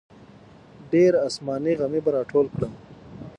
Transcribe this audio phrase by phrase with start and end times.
[0.91, 2.73] ډېر اسماني غمي به راټول کړم.